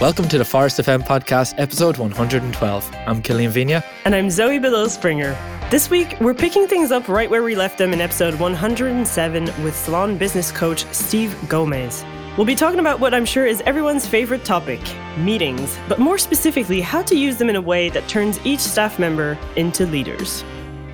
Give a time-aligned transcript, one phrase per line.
[0.00, 2.96] Welcome to the Phorest FM podcast, episode 112.
[3.06, 3.84] I'm Killian Vigna.
[4.06, 5.36] And I'm Zoe Below Springer.
[5.70, 9.76] This week, we're picking things up right where we left them in episode 107 with
[9.76, 12.02] salon business coach Steve Gomez.
[12.38, 14.80] We'll be talking about what I'm sure is everyone's favorite topic
[15.18, 18.98] meetings, but more specifically, how to use them in a way that turns each staff
[18.98, 20.42] member into leaders.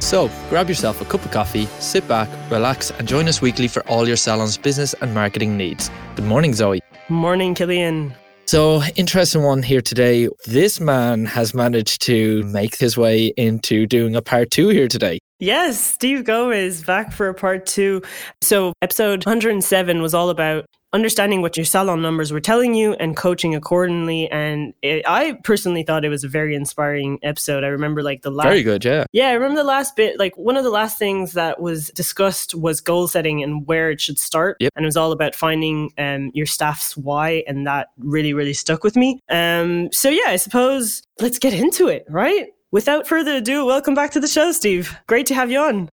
[0.00, 3.86] So, grab yourself a cup of coffee, sit back, relax, and join us weekly for
[3.86, 5.92] all your salon's business and marketing needs.
[6.16, 6.82] Good morning, Zoe.
[7.08, 8.12] Morning, Killian.
[8.48, 10.28] So, interesting one here today.
[10.46, 15.18] This man has managed to make his way into doing a part two here today.
[15.40, 18.02] Yes, Steve Gomez back for a part two.
[18.42, 20.64] So, episode 107 was all about
[20.96, 24.30] understanding what your salon numbers were telling you and coaching accordingly.
[24.30, 27.64] And it, I personally thought it was a very inspiring episode.
[27.64, 28.46] I remember like the last.
[28.46, 29.04] Very good, yeah.
[29.12, 30.18] Yeah, I remember the last bit.
[30.18, 34.00] Like one of the last things that was discussed was goal setting and where it
[34.00, 34.56] should start.
[34.58, 34.72] Yep.
[34.74, 37.44] And it was all about finding um, your staff's why.
[37.46, 39.20] And that really, really stuck with me.
[39.28, 42.46] Um, so, yeah, I suppose let's get into it, right?
[42.70, 44.96] Without further ado, welcome back to the show, Steve.
[45.06, 45.90] Great to have you on.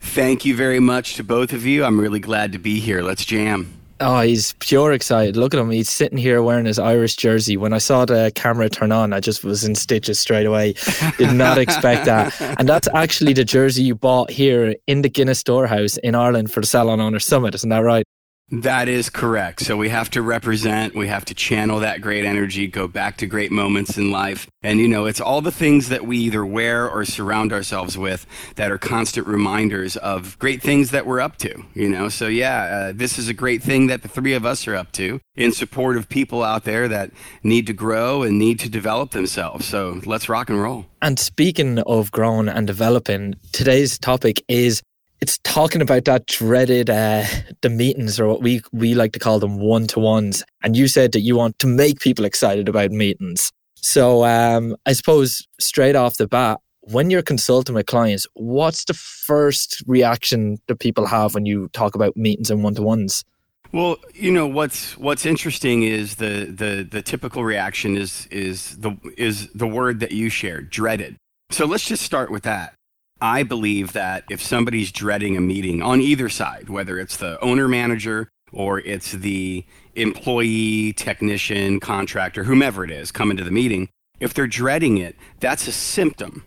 [0.00, 1.84] Thank you very much to both of you.
[1.84, 3.02] I'm really glad to be here.
[3.02, 3.72] Let's jam.
[3.98, 5.36] Oh, he's pure excited.
[5.36, 5.70] Look at him.
[5.70, 7.56] He's sitting here wearing his Irish jersey.
[7.56, 10.74] When I saw the camera turn on, I just was in stitches straight away.
[11.16, 12.34] Did not expect that.
[12.58, 16.60] And that's actually the jersey you bought here in the Guinness Storehouse in Ireland for
[16.60, 17.54] the Salon Owner Summit.
[17.54, 18.04] Isn't that right?
[18.48, 19.60] That is correct.
[19.62, 23.26] So we have to represent, we have to channel that great energy, go back to
[23.26, 24.46] great moments in life.
[24.62, 28.24] And, you know, it's all the things that we either wear or surround ourselves with
[28.54, 32.08] that are constant reminders of great things that we're up to, you know?
[32.08, 34.92] So, yeah, uh, this is a great thing that the three of us are up
[34.92, 37.10] to in support of people out there that
[37.42, 39.66] need to grow and need to develop themselves.
[39.66, 40.86] So let's rock and roll.
[41.02, 44.82] And speaking of growing and developing, today's topic is
[45.20, 47.24] it's talking about that dreaded uh,
[47.62, 50.44] the meetings or what we we like to call them one to ones.
[50.62, 53.52] And you said that you want to make people excited about meetings.
[53.76, 58.94] So um, I suppose straight off the bat, when you're consulting with clients, what's the
[58.94, 63.24] first reaction that people have when you talk about meetings and one to ones?
[63.72, 68.96] Well, you know what's what's interesting is the the the typical reaction is is the
[69.16, 71.16] is the word that you shared, dreaded.
[71.50, 72.74] So let's just start with that.
[73.20, 77.66] I believe that if somebody's dreading a meeting on either side, whether it's the owner
[77.66, 83.88] manager or it's the employee, technician, contractor, whomever it is coming to the meeting,
[84.20, 86.44] if they're dreading it, that's a symptom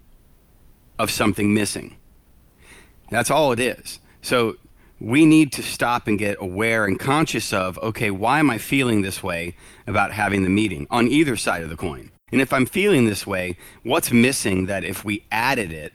[0.98, 1.98] of something missing.
[3.10, 4.00] That's all it is.
[4.22, 4.56] So
[5.00, 9.02] we need to stop and get aware and conscious of okay, why am I feeling
[9.02, 9.56] this way
[9.88, 12.12] about having the meeting on either side of the coin?
[12.32, 15.94] And if I'm feeling this way, what's missing that if we added it,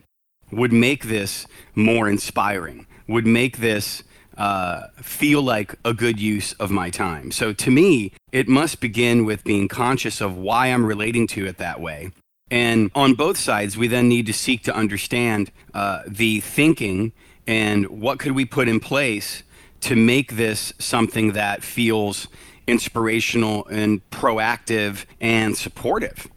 [0.55, 4.03] would make this more inspiring, would make this
[4.37, 7.31] uh, feel like a good use of my time.
[7.31, 11.59] So to me, it must begin with being conscious of why I'm relating to it
[11.59, 12.11] that way.
[12.51, 17.13] And on both sides, we then need to seek to understand uh, the thinking
[17.47, 19.43] and what could we put in place
[19.81, 22.29] to make this something that feels
[22.67, 26.29] inspirational and proactive and supportive.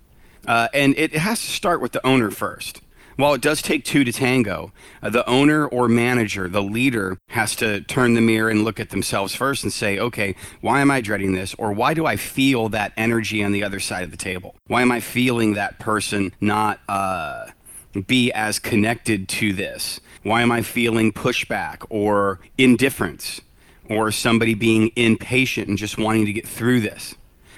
[0.45, 2.81] Uh, and it has to start with the owner first.
[3.17, 7.55] While it does take two to tango, uh, the owner or manager, the leader, has
[7.55, 11.01] to turn the mirror and look at themselves first and say, okay, why am I
[11.01, 11.55] dreading this?
[11.55, 14.55] Or why do I feel that energy on the other side of the table?
[14.67, 17.47] Why am I feeling that person not uh,
[18.05, 19.99] be as connected to this?
[20.21, 23.41] Why am I feeling pushback or indifference
[23.89, 27.15] or somebody being impatient and just wanting to get through this?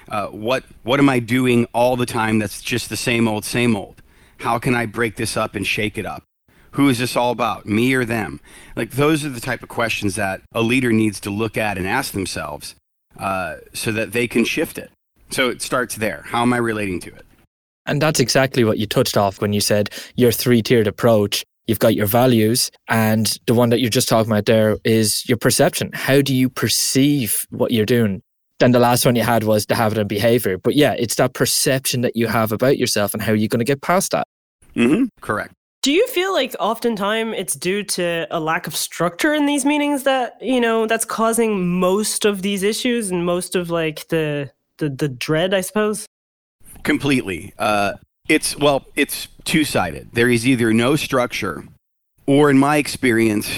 [0.08, 3.76] Uh, what what am I doing all the time that's just the same old, same
[3.76, 3.99] old?
[4.40, 6.24] How can I break this up and shake it up?
[6.72, 8.40] Who is this all about, me or them?
[8.74, 11.86] Like, those are the type of questions that a leader needs to look at and
[11.86, 12.74] ask themselves
[13.18, 14.90] uh, so that they can shift it.
[15.30, 16.22] So it starts there.
[16.26, 17.26] How am I relating to it?
[17.86, 21.44] And that's exactly what you touched off when you said your three tiered approach.
[21.66, 25.38] You've got your values, and the one that you're just talking about there is your
[25.38, 25.90] perception.
[25.92, 28.22] How do you perceive what you're doing?
[28.60, 30.58] Then the last one you had was the habit and behavior.
[30.58, 33.64] But yeah, it's that perception that you have about yourself and how you're going to
[33.64, 34.28] get past that.
[34.76, 35.06] Mm-hmm.
[35.20, 35.52] Correct.
[35.82, 40.02] Do you feel like oftentimes it's due to a lack of structure in these meetings
[40.02, 44.90] that, you know, that's causing most of these issues and most of like the the,
[44.90, 46.06] the dread, I suppose?
[46.82, 47.54] Completely.
[47.58, 47.94] Uh,
[48.28, 50.10] it's well, it's two sided.
[50.12, 51.64] There is either no structure,
[52.30, 53.50] or in my experience,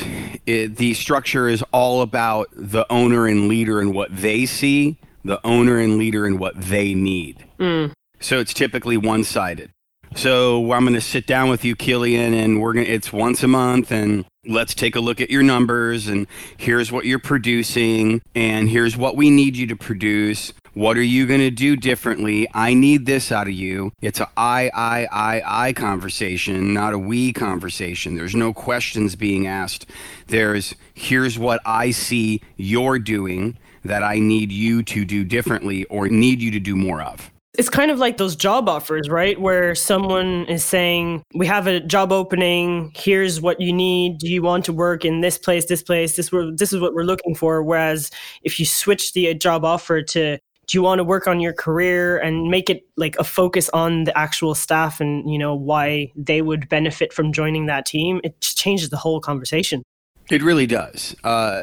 [0.47, 5.39] it, the structure is all about the owner and leader and what they see, the
[5.47, 7.45] owner and leader and what they need.
[7.61, 7.93] Mm.
[8.21, 9.73] So it's typically one sided.
[10.15, 12.87] So I'm going to sit down with you, Killian, and we're going.
[12.87, 16.09] to It's once a month, and let's take a look at your numbers.
[16.09, 16.27] And
[16.57, 20.55] here's what you're producing, and here's what we need you to produce.
[20.75, 22.49] What are you going to do differently?
[22.55, 23.93] I need this out of you.
[24.01, 28.15] It's a I, I, I, I conversation, not a we conversation.
[28.15, 29.85] There's no questions being asked.
[30.29, 36.09] There's here's what I see you're doing that I need you to do differently or
[36.09, 37.31] need you to do more of.
[37.59, 39.39] It's kind of like those job offers, right?
[39.39, 42.93] Where someone is saying, We have a job opening.
[42.97, 44.21] Here's what you need.
[44.21, 46.17] Do you want to work in this place, this place?
[46.17, 47.63] This, this is what we're looking for.
[47.63, 48.11] Whereas
[48.43, 50.39] if you switch the job offer to,
[50.69, 54.05] do you want to work on your career and make it like a focus on
[54.05, 58.41] the actual staff and you know why they would benefit from joining that team it
[58.41, 59.83] changes the whole conversation
[60.31, 61.63] it really does uh,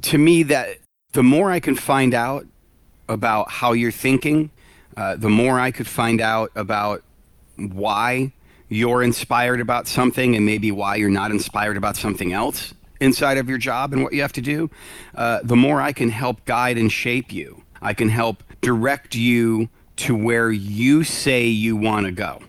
[0.00, 0.78] to me that
[1.12, 2.46] the more i can find out
[3.08, 4.50] about how you're thinking
[4.96, 7.02] uh, the more I could find out about
[7.56, 8.32] why
[8.68, 13.48] you're inspired about something and maybe why you're not inspired about something else inside of
[13.48, 14.70] your job and what you have to do,
[15.14, 17.61] uh, the more I can help guide and shape you.
[17.82, 22.40] I can help direct you to where you say you want to go.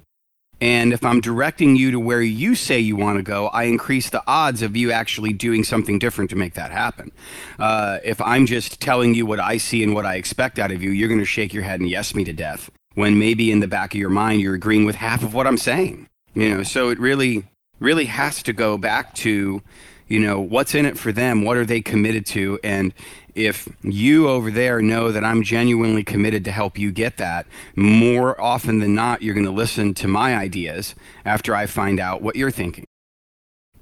[0.62, 4.10] And if I'm directing you to where you say you want to go, I increase
[4.10, 7.12] the odds of you actually doing something different to make that happen.
[7.60, 10.82] Uh, if I'm just telling you what I see and what I expect out of
[10.82, 12.72] you, you're going to shake your head and yes me to death.
[12.94, 15.58] When maybe in the back of your mind you're agreeing with half of what I'm
[15.58, 16.08] saying.
[16.34, 17.44] You know, so it really,
[17.82, 19.62] really has to go back to,
[20.08, 21.44] you know, what's in it for them?
[21.44, 22.60] What are they committed to?
[22.64, 22.94] And
[23.36, 27.46] if you over there know that I'm genuinely committed to help you get that,
[27.76, 30.96] more often than not, you're going to listen to my ideas
[31.26, 32.86] after I find out what you're thinking.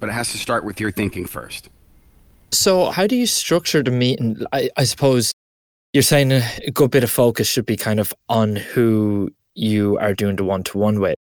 [0.00, 1.68] But it has to start with your thinking first.
[2.50, 4.44] So, how do you structure the meeting?
[4.52, 5.32] I, I suppose
[5.92, 10.14] you're saying a good bit of focus should be kind of on who you are
[10.14, 11.16] doing the one to one with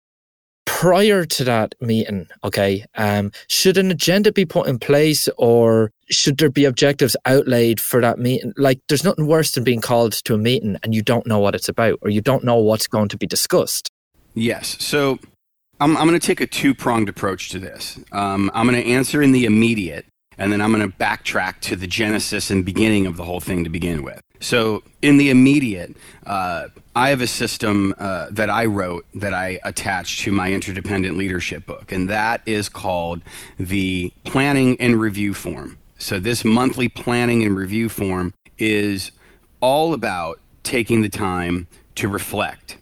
[0.81, 6.39] prior to that meeting, okay, um, should an agenda be put in place or should
[6.39, 8.55] there be objectives outlaid for that meeting?
[8.57, 11.55] Like, there's nothing worse than being called to a meeting and you don't know what
[11.55, 13.91] it's about or you don't know what's going to be discussed.
[14.33, 14.83] Yes.
[14.83, 15.19] So
[15.81, 17.99] I'm, I'm going to take a two pronged approach to this.
[18.11, 20.07] Um, I'm going to answer in the immediate
[20.39, 23.65] and then I'm going to backtrack to the genesis and beginning of the whole thing
[23.65, 24.23] to begin with.
[24.41, 25.95] So, in the immediate,
[26.27, 31.17] uh, I have a system uh, that I wrote that I attached to my interdependent
[31.19, 33.21] leadership book, and that is called
[33.59, 35.77] the planning and review form.
[35.99, 39.13] So, this monthly planning and review form is
[39.61, 41.67] all about taking the time
[41.97, 42.79] to reflect.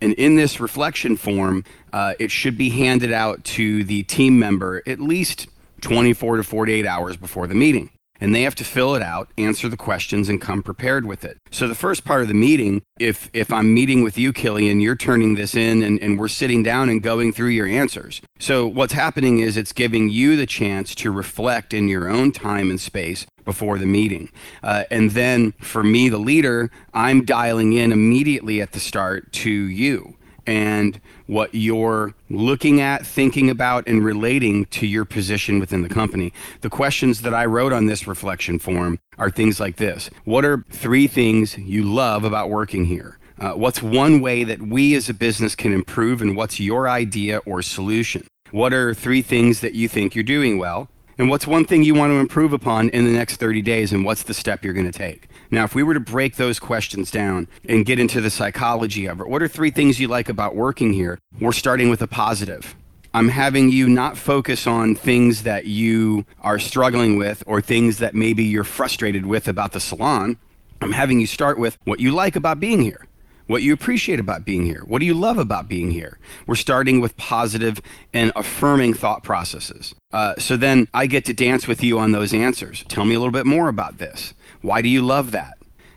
[0.00, 4.82] And in this reflection form, uh, it should be handed out to the team member
[4.86, 5.48] at least
[5.80, 7.90] 24 to 48 hours before the meeting.
[8.20, 11.38] And they have to fill it out, answer the questions, and come prepared with it.
[11.50, 14.96] So the first part of the meeting, if if I'm meeting with you, Killian, you're
[14.96, 18.20] turning this in and, and we're sitting down and going through your answers.
[18.38, 22.70] So what's happening is it's giving you the chance to reflect in your own time
[22.70, 24.30] and space before the meeting.
[24.62, 29.50] Uh, and then for me, the leader, I'm dialing in immediately at the start to
[29.50, 30.16] you
[30.50, 36.32] and what you're looking at, thinking about, and relating to your position within the company.
[36.60, 40.64] The questions that I wrote on this reflection form are things like this What are
[40.68, 43.16] three things you love about working here?
[43.38, 47.38] Uh, what's one way that we as a business can improve, and what's your idea
[47.46, 48.26] or solution?
[48.50, 50.88] What are three things that you think you're doing well?
[51.16, 54.04] And what's one thing you want to improve upon in the next 30 days, and
[54.04, 55.28] what's the step you're going to take?
[55.50, 59.20] Now, if we were to break those questions down and get into the psychology of
[59.20, 61.18] it, what are three things you like about working here?
[61.40, 62.76] We're starting with a positive.
[63.12, 68.14] I'm having you not focus on things that you are struggling with or things that
[68.14, 70.36] maybe you're frustrated with about the salon.
[70.80, 73.06] I'm having you start with what you like about being here
[73.50, 74.84] what you appreciate about being here.
[74.86, 76.20] What do you love about being here?
[76.46, 77.82] We're starting with positive
[78.14, 79.92] and affirming thought processes.
[80.12, 82.84] Uh, so then I get to dance with you on those answers.
[82.84, 84.34] Tell me a little bit more about this.
[84.62, 85.56] Why do you love that?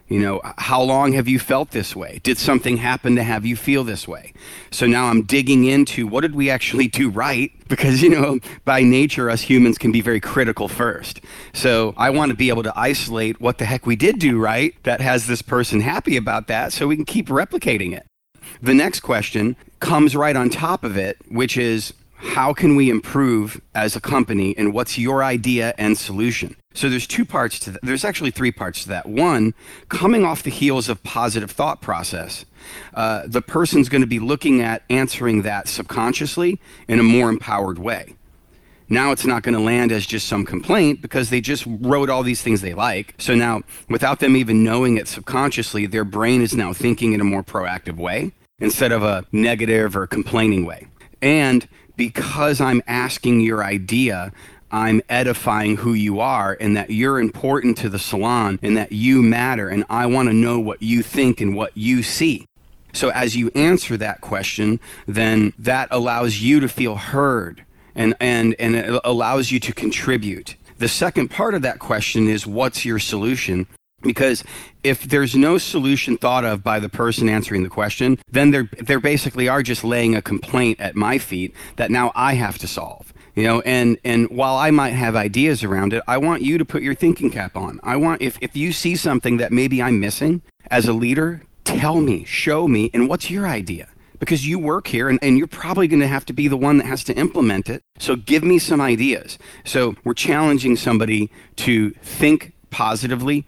[0.10, 2.20] You know, how long have you felt this way?
[2.24, 4.34] Did something happen to have you feel this way?
[4.70, 7.52] So now I'm digging into what did we actually do right?
[7.74, 11.22] Because, you know, by nature, us humans can be very critical first.
[11.54, 14.76] So I want to be able to isolate what the heck we did do right
[14.84, 18.06] that has this person happy about that so we can keep replicating it.
[18.62, 21.94] The next question comes right on top of it, which is
[22.24, 26.56] how can we improve as a company and what's your idea and solution?
[26.74, 27.82] So there's two parts to that.
[27.84, 29.06] There's actually three parts to that.
[29.06, 29.54] One,
[29.90, 32.46] coming off the heels of positive thought process,
[32.94, 37.78] uh, the person's going to be looking at answering that subconsciously in a more empowered
[37.78, 38.16] way.
[38.90, 42.24] Now it's not going to land as just some complaint because they just wrote all
[42.24, 43.16] these things they like.
[43.18, 47.26] So now, without them even knowing it subconsciously, their brain is now thinking in a
[47.26, 50.88] more proactive way instead of a negative or complaining way.
[51.22, 54.32] And because I'm asking your idea,
[54.72, 59.22] I'm edifying who you are and that you're important to the salon and that you
[59.22, 62.48] matter and I want to know what you think and what you see.
[62.94, 67.64] So as you answer that question, then that allows you to feel heard
[67.96, 70.56] and, and, and it allows you to contribute.
[70.80, 73.68] The second part of that question is what's your solution?
[74.04, 74.44] Because
[74.84, 78.98] if there's no solution thought of by the person answering the question, then they're, they
[78.98, 83.14] basically are just laying a complaint at my feet that now I have to solve.
[83.36, 86.66] You know, and, and while I might have ideas around it, I want you to
[86.66, 87.80] put your thinking cap on.
[87.82, 92.00] I want, if, if you see something that maybe I'm missing as a leader, tell
[92.00, 93.88] me, show me, and what's your idea?
[94.20, 96.78] Because you work here and, and you're probably going to have to be the one
[96.78, 97.82] that has to implement it.
[97.98, 99.40] So give me some ideas.
[99.66, 103.46] So we're challenging somebody to think positively.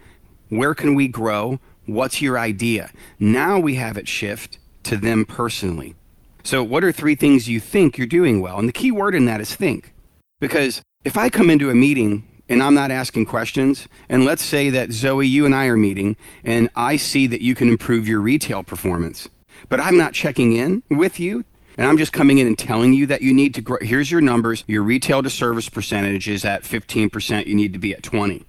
[0.50, 1.60] Where can we grow?
[1.86, 2.92] What's your idea?
[3.20, 5.96] Now we have it shift to them personally.
[6.44, 8.60] So, what are three things you think you're doing well?
[8.60, 9.94] And the key word in that is think.
[10.40, 14.70] Because if I come into a meeting and I'm not asking questions, and let's say
[14.70, 18.20] that Zoe, you and I are meeting, and I see that you can improve your
[18.20, 19.28] retail performance,
[19.70, 21.46] but I'm not checking in with you.
[21.78, 23.78] And I'm just coming in and telling you that you need to grow.
[23.82, 24.64] Here's your numbers.
[24.66, 27.48] Your retail to service percentage is at 15%.
[27.48, 28.46] You need to be at 20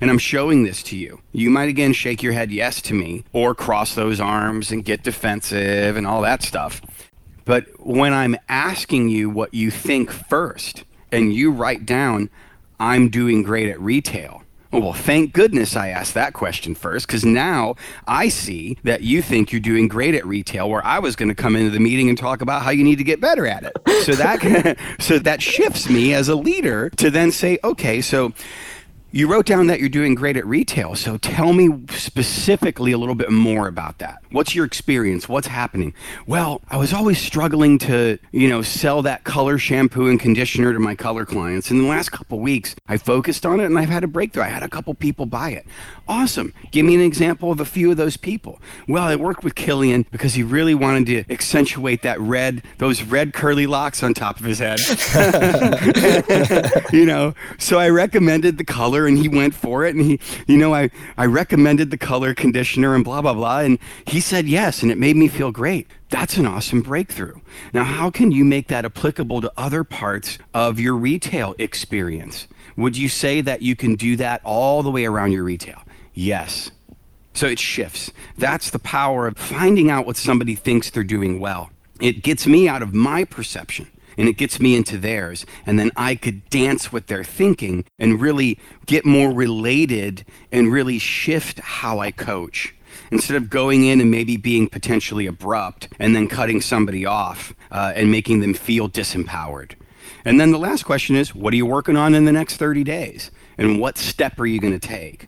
[0.00, 1.20] and I'm showing this to you.
[1.32, 5.02] You might again shake your head yes to me or cross those arms and get
[5.02, 6.80] defensive and all that stuff.
[7.44, 12.30] But when I'm asking you what you think first and you write down,
[12.80, 14.42] I'm doing great at retail.
[14.80, 17.76] Well, thank goodness I asked that question first because now
[18.08, 21.34] I see that you think you're doing great at retail where I was going to
[21.34, 23.76] come into the meeting and talk about how you need to get better at it.
[24.02, 28.32] So that so that shifts me as a leader to then say, okay, so
[29.14, 30.96] you wrote down that you're doing great at retail.
[30.96, 34.18] So tell me specifically a little bit more about that.
[34.32, 35.28] What's your experience?
[35.28, 35.94] What's happening?
[36.26, 40.80] Well, I was always struggling to, you know, sell that color shampoo and conditioner to
[40.80, 41.70] my color clients.
[41.70, 44.42] In the last couple weeks, I focused on it and I've had a breakthrough.
[44.42, 45.64] I had a couple people buy it.
[46.08, 46.52] Awesome.
[46.72, 48.60] Give me an example of a few of those people.
[48.88, 53.32] Well, I worked with Killian because he really wanted to accentuate that red, those red
[53.32, 54.80] curly locks on top of his head.
[56.92, 60.56] you know, so I recommended the color and he went for it and he you
[60.56, 64.82] know I I recommended the color conditioner and blah blah blah and he said yes
[64.82, 65.86] and it made me feel great.
[66.10, 67.40] That's an awesome breakthrough.
[67.72, 72.46] Now how can you make that applicable to other parts of your retail experience?
[72.76, 75.82] Would you say that you can do that all the way around your retail?
[76.12, 76.70] Yes.
[77.34, 78.12] So it shifts.
[78.38, 81.70] That's the power of finding out what somebody thinks they're doing well.
[82.00, 85.46] It gets me out of my perception and it gets me into theirs.
[85.66, 90.98] And then I could dance with their thinking and really get more related and really
[90.98, 92.74] shift how I coach.
[93.10, 97.92] Instead of going in and maybe being potentially abrupt and then cutting somebody off uh,
[97.94, 99.72] and making them feel disempowered.
[100.24, 102.84] And then the last question is what are you working on in the next 30
[102.84, 103.30] days?
[103.58, 105.26] And what step are you going to take?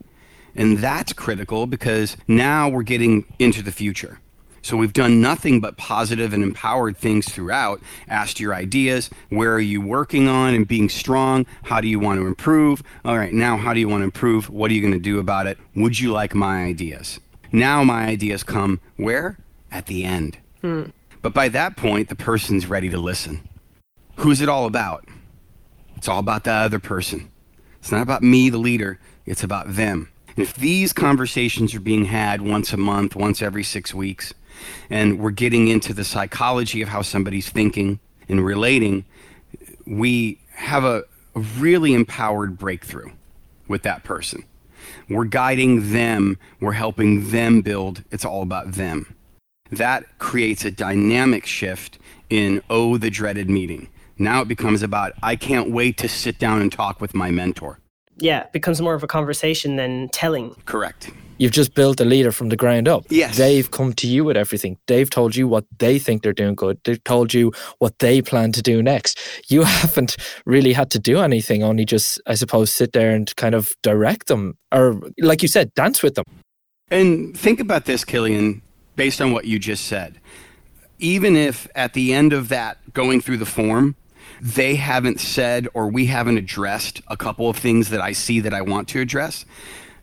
[0.55, 4.21] And that's critical because now we're getting into the future.
[4.67, 7.81] So we've done nothing but positive and empowered things throughout.
[8.09, 9.11] Asked your ideas.
[9.29, 11.47] Where are you working on and being strong?
[11.63, 12.83] How do you want to improve?
[13.05, 14.51] All right, now how do you want to improve?
[14.51, 15.57] What are you going to do about it?
[15.77, 17.21] Would you like my ideas?
[17.53, 19.39] Now my ideas come where?
[19.71, 20.39] At the end.
[20.63, 20.87] Hmm.
[21.23, 23.49] But by that point, the person's ready to listen.
[24.17, 25.07] Who's it all about?
[25.95, 27.31] It's all about the other person.
[27.79, 28.99] It's not about me, the leader.
[29.27, 30.11] It's about them.
[30.37, 34.35] And if these conversations are being had once a month, once every six weeks,
[34.91, 39.05] and we're getting into the psychology of how somebody's thinking and relating,
[39.87, 43.11] we have a, a really empowered breakthrough
[43.69, 44.45] with that person.
[45.09, 48.05] We're guiding them, we're helping them build.
[48.11, 49.15] It's all about them.
[49.71, 51.99] That creates a dynamic shift
[52.31, 53.89] in, oh, the dreaded meeting.
[54.19, 57.81] Now it becomes about, I can't wait to sit down and talk with my mentor.
[58.19, 60.55] Yeah, it becomes more of a conversation than telling.
[60.65, 61.11] Correct.
[61.39, 63.05] You've just built a leader from the ground up.
[63.11, 63.37] Yes.
[63.37, 64.79] They've come to you with everything.
[64.87, 66.79] They've told you what they think they're doing good.
[66.85, 69.21] They've told you what they plan to do next.
[69.49, 73.55] You haven't really had to do anything, only just, I suppose, sit there and kind
[73.55, 76.25] of direct them or, like you said, dance with them.
[76.91, 78.63] And think about this, Killian,
[78.95, 80.21] based on what you just said.
[80.99, 83.97] Even if at the end of that going through the form,
[84.41, 88.55] they haven't said or we haven't addressed a couple of things that I see that
[88.55, 89.45] I want to address,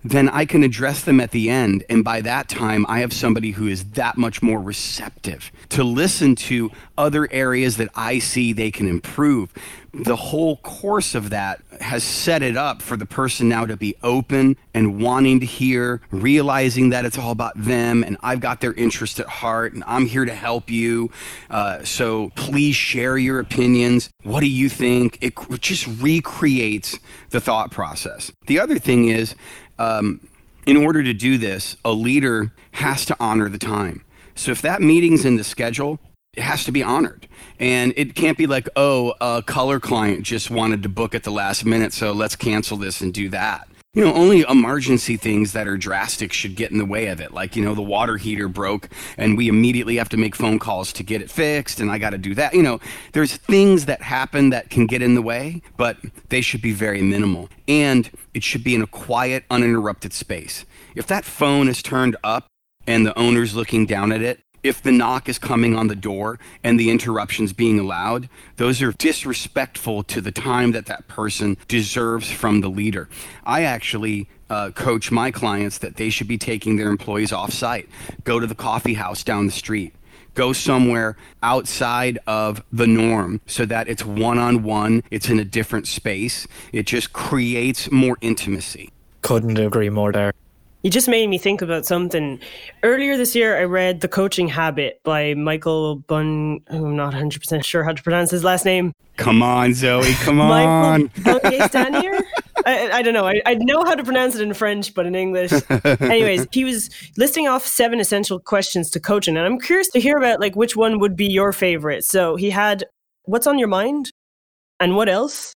[0.04, 1.84] then I can address them at the end.
[1.90, 6.36] And by that time, I have somebody who is that much more receptive to listen
[6.36, 9.54] to other areas that I see they can improve.
[9.96, 13.96] The whole course of that has set it up for the person now to be
[14.02, 18.74] open and wanting to hear, realizing that it's all about them and I've got their
[18.74, 21.12] interest at heart and I'm here to help you.
[21.48, 24.10] Uh, so please share your opinions.
[24.24, 25.20] What do you think?
[25.22, 26.98] It just recreates
[27.30, 28.32] the thought process.
[28.48, 29.36] The other thing is,
[29.80, 30.28] um,
[30.66, 34.04] in order to do this, a leader has to honor the time.
[34.36, 36.00] So if that meeting's in the schedule,
[36.34, 37.28] it has to be honored.
[37.60, 41.32] And it can't be like, oh, a color client just wanted to book at the
[41.32, 43.68] last minute, so let's cancel this and do that.
[43.96, 47.32] You know, only emergency things that are drastic should get in the way of it.
[47.32, 50.92] Like, you know, the water heater broke and we immediately have to make phone calls
[50.94, 52.56] to get it fixed and I got to do that.
[52.56, 52.80] You know,
[53.12, 55.98] there's things that happen that can get in the way, but
[56.30, 57.50] they should be very minimal.
[57.68, 60.66] And it should be in a quiet, uninterrupted space.
[60.96, 62.48] If that phone is turned up
[62.88, 66.40] and the owner's looking down at it, if the knock is coming on the door
[66.64, 72.32] and the interruptions being allowed, those are disrespectful to the time that that person deserves
[72.32, 73.10] from the leader.
[73.46, 77.90] I actually uh, coach my clients that they should be taking their employees off site,
[78.24, 79.94] go to the coffee house down the street.
[80.36, 85.46] Go somewhere outside of the norm so that it's one on one, it's in a
[85.46, 86.48] different space.
[86.72, 88.92] It just creates more intimacy.
[89.22, 90.34] Couldn't agree more there.
[90.84, 92.42] You just made me think about something.
[92.84, 96.60] Earlier this year, I read The Coaching Habit by Michael Bun.
[96.70, 98.92] Who I'm not 100% sure how to pronounce his last name.
[99.16, 100.12] Come on, Zoe.
[100.16, 100.50] Come on.
[100.50, 101.10] Michael
[102.66, 103.26] I, I don't know.
[103.26, 105.54] I, I know how to pronounce it in French, but in English.
[106.02, 109.38] Anyways, he was listing off seven essential questions to coaching.
[109.38, 112.04] And I'm curious to hear about like which one would be your favorite.
[112.04, 112.84] So he had
[113.24, 114.12] what's on your mind?
[114.82, 115.54] And what else?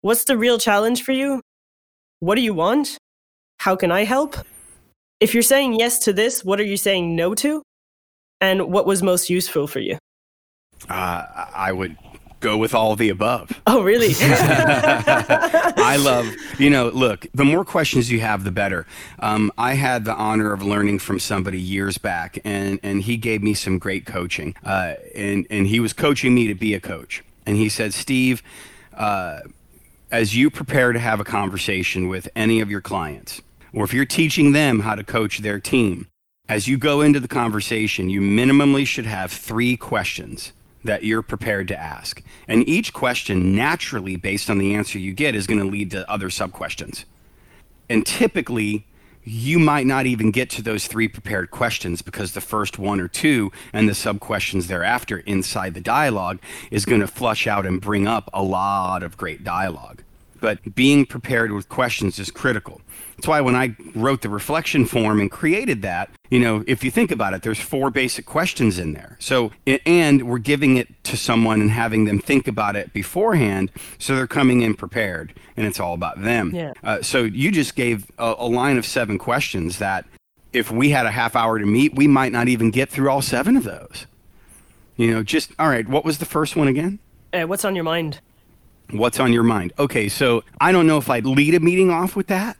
[0.00, 1.40] What's the real challenge for you?
[2.18, 2.98] What do you want?
[3.58, 4.36] How can I help?
[5.18, 7.62] If you're saying yes to this, what are you saying no to?
[8.40, 9.96] And what was most useful for you?
[10.90, 11.96] Uh, I would
[12.40, 13.50] go with all the above.
[13.68, 14.14] Oh, really?
[14.20, 18.86] I love, you know, look, the more questions you have, the better.
[19.18, 23.42] Um, I had the honor of learning from somebody years back, and, and he gave
[23.42, 24.54] me some great coaching.
[24.64, 27.24] Uh, and, and he was coaching me to be a coach.
[27.44, 28.42] And he said, Steve,
[28.94, 29.40] uh,
[30.12, 34.04] as you prepare to have a conversation with any of your clients, or if you're
[34.04, 36.08] teaching them how to coach their team,
[36.48, 40.52] as you go into the conversation, you minimally should have three questions
[40.84, 42.22] that you're prepared to ask.
[42.46, 46.08] And each question, naturally, based on the answer you get, is going to lead to
[46.10, 47.04] other sub questions.
[47.88, 48.86] And typically,
[49.24, 53.08] you might not even get to those three prepared questions because the first one or
[53.08, 56.38] two and the sub questions thereafter inside the dialogue
[56.70, 60.02] is going to flush out and bring up a lot of great dialogue.
[60.40, 62.80] But being prepared with questions is critical.
[63.16, 66.90] That's why when I wrote the reflection form and created that, you know, if you
[66.90, 69.16] think about it, there's four basic questions in there.
[69.18, 69.52] So,
[69.86, 73.70] and we're giving it to someone and having them think about it beforehand.
[73.98, 76.54] So they're coming in prepared and it's all about them.
[76.54, 76.72] Yeah.
[76.84, 80.04] Uh, so you just gave a, a line of seven questions that
[80.52, 83.22] if we had a half hour to meet, we might not even get through all
[83.22, 84.06] seven of those.
[84.96, 86.98] You know, just, all right, what was the first one again?
[87.32, 88.20] Uh, what's on your mind?
[88.90, 89.72] What's on your mind?
[89.78, 92.56] Okay, so I don't know if I'd lead a meeting off with that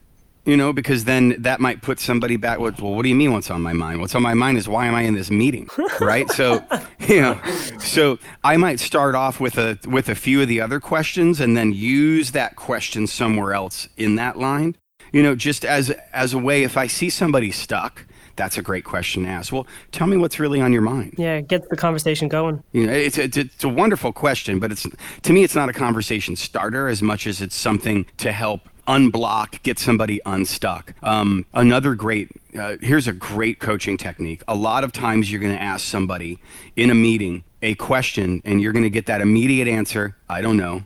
[0.47, 2.61] you know, because then that might put somebody back.
[2.61, 3.33] Well, what do you mean?
[3.33, 4.01] What's on my mind?
[4.01, 5.69] What's on my mind is why am I in this meeting,
[6.01, 6.31] right?
[6.31, 6.65] so,
[7.01, 7.39] you know,
[7.81, 11.57] so I might start off with a with a few of the other questions and
[11.57, 14.77] then use that question somewhere else in that line.
[15.13, 18.85] You know, just as as a way, if I see somebody stuck, that's a great
[18.85, 19.53] question to ask.
[19.53, 21.15] Well, tell me what's really on your mind.
[21.19, 22.63] Yeah, get the conversation going.
[22.73, 24.87] You know, it's, it's, it's a wonderful question, but it's
[25.23, 29.63] to me, it's not a conversation starter as much as it's something to help unblock,
[29.63, 30.95] get somebody unstuck.
[31.03, 34.43] Um, another great, uh, here's a great coaching technique.
[34.47, 36.39] A lot of times you're going to ask somebody
[36.77, 40.57] in a meeting a question and you're going to get that immediate answer, I don't
[40.57, 40.85] know.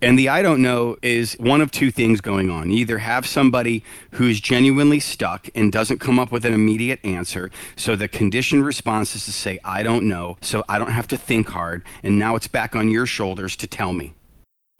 [0.00, 2.70] And the I don't know is one of two things going on.
[2.70, 3.82] You either have somebody
[4.12, 7.50] who's genuinely stuck and doesn't come up with an immediate answer.
[7.74, 10.36] So the conditioned response is to say, I don't know.
[10.40, 11.82] So I don't have to think hard.
[12.04, 14.14] And now it's back on your shoulders to tell me.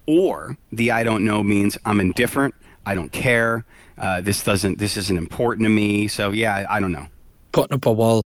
[0.07, 2.54] Or the I don't know means I'm indifferent,
[2.87, 3.66] I don't care,
[3.98, 6.07] uh, this doesn't, this isn't important to me.
[6.07, 7.09] So yeah, I, I, don't know.
[7.52, 8.22] Putting up a wall.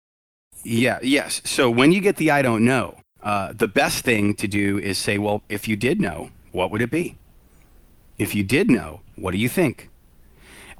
[0.63, 1.41] Yeah, yes.
[1.45, 4.97] So when you get the I don't know, uh, the best thing to do is
[4.97, 7.17] say, well, if you did know, what would it be?
[8.17, 9.89] If you did know, what do you think?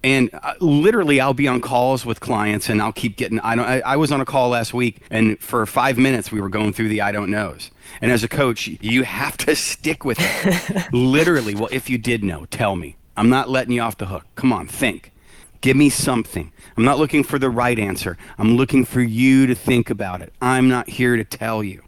[0.03, 3.39] And uh, literally, I'll be on calls with clients, and I'll keep getting.
[3.41, 3.65] I don't.
[3.65, 6.71] I, I, was on a call last week, and for five minutes, we were going
[6.71, 7.69] through the I don't knows.
[8.01, 10.87] And as a coach, you have to stick with it.
[10.93, 12.95] literally, well, if you did know, tell me.
[13.17, 14.25] I'm not letting you off the hook.
[14.35, 15.11] Come on, think.
[15.59, 16.53] Give me something.
[16.77, 18.17] I'm not looking for the right answer.
[18.37, 20.31] I'm looking for you to think about it.
[20.41, 21.83] I'm not here to tell you.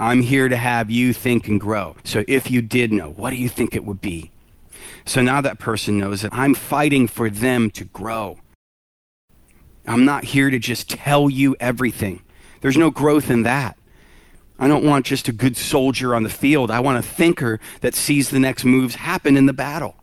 [0.00, 1.94] I'm here to have you think and grow.
[2.04, 4.30] So if you did know, what do you think it would be?
[5.04, 8.38] So now that person knows that I'm fighting for them to grow.
[9.86, 12.22] I'm not here to just tell you everything.
[12.62, 13.76] There's no growth in that.
[14.58, 16.70] I don't want just a good soldier on the field.
[16.70, 19.96] I want a thinker that sees the next moves happen in the battle.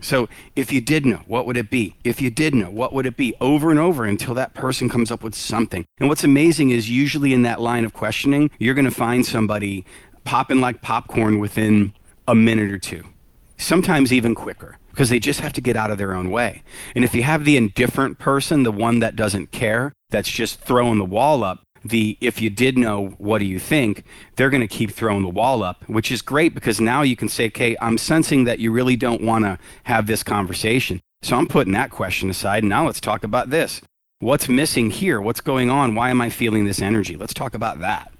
[0.00, 1.96] So if you did know, what would it be?
[2.04, 3.34] If you did know, what would it be?
[3.40, 5.86] Over and over until that person comes up with something.
[5.98, 9.84] And what's amazing is usually in that line of questioning, you're going to find somebody
[10.24, 11.92] popping like popcorn within
[12.26, 13.04] a minute or two,
[13.56, 16.62] sometimes even quicker because they just have to get out of their own way.
[16.94, 20.98] And if you have the indifferent person, the one that doesn't care, that's just throwing
[20.98, 24.04] the wall up, the if you did know what do you think
[24.36, 27.28] they're going to keep throwing the wall up which is great because now you can
[27.28, 31.00] say okay i'm sensing that you really don't want to have this conversation.
[31.22, 32.64] So i'm putting that question aside.
[32.64, 33.80] Now let's talk about this.
[34.18, 35.20] What's missing here?
[35.20, 35.94] What's going on?
[35.94, 37.16] Why am i feeling this energy?
[37.16, 38.12] Let's talk about that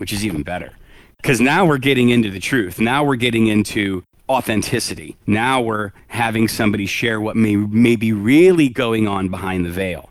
[0.00, 0.72] which is even better.
[1.18, 2.80] Because now we're getting into the truth.
[2.80, 5.16] Now we're getting into authenticity.
[5.26, 10.09] Now we're having somebody share what may, may be really going on behind the veil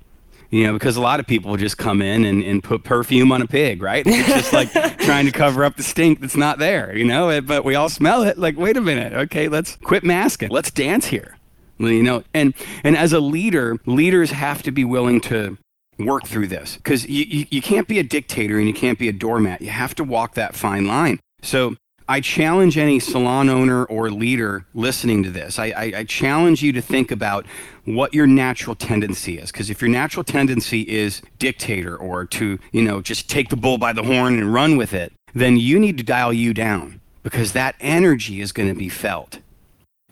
[0.49, 3.41] you know, because a lot of people just come in and, and put perfume on
[3.41, 4.03] a pig, right?
[4.05, 7.63] It's just like trying to cover up the stink that's not there, you know, but
[7.63, 8.37] we all smell it.
[8.37, 9.13] Like, wait a minute.
[9.13, 10.49] Okay, let's quit masking.
[10.49, 11.37] Let's dance here.
[11.77, 15.57] You know, and, and as a leader, leaders have to be willing to
[15.97, 19.07] work through this because you, you, you can't be a dictator and you can't be
[19.07, 19.61] a doormat.
[19.61, 21.19] You have to walk that fine line.
[21.41, 21.75] So
[22.09, 25.59] I challenge any salon owner or leader listening to this.
[25.59, 27.45] I, I, I challenge you to think about
[27.85, 29.51] what your natural tendency is.
[29.51, 33.77] Because if your natural tendency is dictator or to, you know, just take the bull
[33.77, 37.53] by the horn and run with it, then you need to dial you down because
[37.53, 39.37] that energy is going to be felt.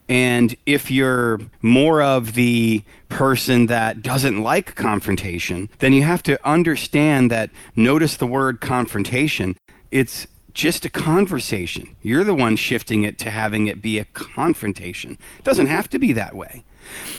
[0.07, 6.47] And if you're more of the person that doesn't like confrontation, then you have to
[6.47, 9.57] understand that notice the word confrontation.
[9.89, 11.95] It's just a conversation.
[12.01, 15.11] You're the one shifting it to having it be a confrontation.
[15.37, 16.63] It doesn't have to be that way.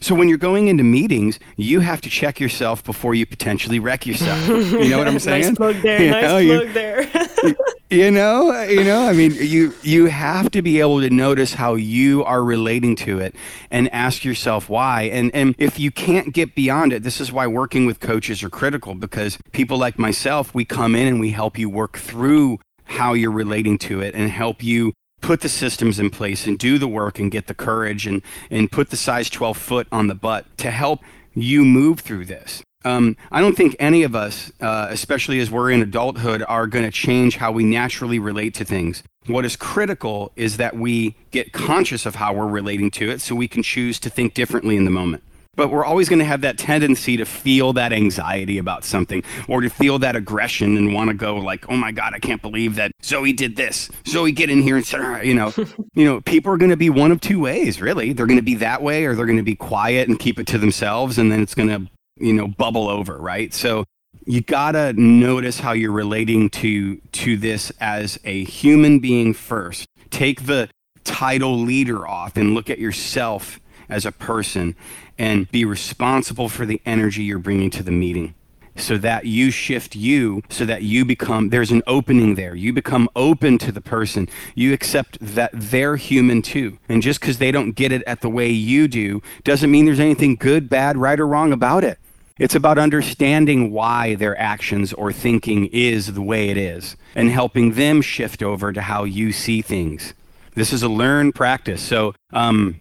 [0.01, 4.07] So when you're going into meetings, you have to check yourself before you potentially wreck
[4.07, 4.49] yourself.
[4.49, 5.45] You know what I'm saying?
[5.45, 6.03] nice plug there.
[6.03, 7.55] You nice know, plug you- there.
[7.91, 11.75] you know, you know, I mean, you you have to be able to notice how
[11.75, 13.37] you are relating to it
[13.71, 15.03] and ask yourself why.
[15.03, 18.51] And and if you can't get beyond it, this is why working with coaches are
[18.51, 23.13] critical because people like myself, we come in and we help you work through how
[23.13, 26.89] you're relating to it and help you put the systems in place and do the
[26.89, 30.47] work and get the courage and, and put the size 12 foot on the butt
[30.59, 31.01] to help
[31.35, 32.63] you move through this.
[32.85, 36.85] Um, I don't think any of us, uh, especially as we're in adulthood, are going
[36.85, 39.03] to change how we naturally relate to things.
[39.27, 43.35] What is critical is that we get conscious of how we're relating to it so
[43.35, 45.25] we can choose to think differently in the moment
[45.59, 49.61] but we're always going to have that tendency to feel that anxiety about something or
[49.61, 52.77] to feel that aggression and want to go like oh my god i can't believe
[52.77, 53.91] that zoe did this.
[54.07, 55.53] Zoe get in here and say you know.
[55.95, 58.13] You know people are going to be one of two ways really.
[58.13, 60.47] They're going to be that way or they're going to be quiet and keep it
[60.49, 61.91] to themselves and then it's going to
[62.25, 63.53] you know bubble over right?
[63.53, 63.85] So
[64.25, 69.87] you gotta notice how you're relating to to this as a human being first.
[70.11, 70.69] Take the
[71.03, 74.77] title leader off and look at yourself as a person
[75.19, 78.35] and be responsible for the energy you're bringing to the meeting.
[78.77, 82.55] So that you shift you so that you become there's an opening there.
[82.55, 84.29] You become open to the person.
[84.55, 86.79] You accept that they're human too.
[86.89, 89.99] And just because they don't get it at the way you do doesn't mean there's
[89.99, 91.99] anything good bad right or wrong about it.
[92.39, 97.73] It's about understanding why their actions or thinking is the way it is and helping
[97.75, 100.15] them shift over to how you see things.
[100.55, 101.83] This is a learned practice.
[101.83, 102.77] So um,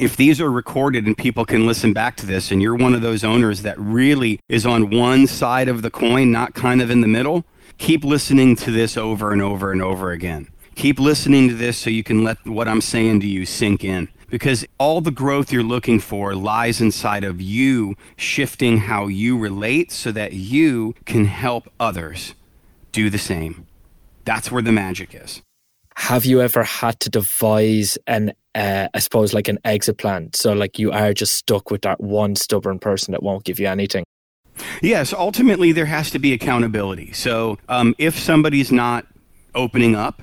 [0.00, 3.02] if these are recorded and people can listen back to this and you're one of
[3.02, 7.02] those owners that really is on one side of the coin not kind of in
[7.02, 7.44] the middle
[7.80, 10.48] keep listening to this over and over and over again.
[10.76, 14.08] Keep listening to this so you can let what i'm saying to you sink in.
[14.28, 19.90] Because all the growth you're looking for lies inside of you shifting how you relate
[19.90, 22.34] so that you can help others
[22.92, 23.66] do the same.
[24.24, 25.42] That's where the magic is.
[25.96, 30.52] Have you ever had to devise an uh, I suppose like an exit plan so
[30.52, 34.04] like you are just stuck with that one stubborn person that won't give you anything
[34.82, 37.12] Yes, ultimately there has to be accountability.
[37.12, 39.06] So um, if somebody's not
[39.54, 40.22] opening up,